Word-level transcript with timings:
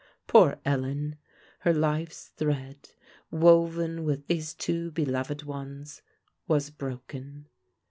Poor 0.25 0.59
Ellen! 0.65 1.17
her 1.59 1.75
life's 1.75 2.29
thread, 2.29 2.89
woven 3.29 4.03
with 4.03 4.25
these 4.25 4.55
two 4.55 4.89
beloved 4.89 5.43
ones, 5.43 6.01
was 6.47 6.71
broken. 6.71 7.45